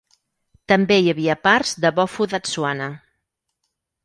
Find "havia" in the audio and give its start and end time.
1.13-1.35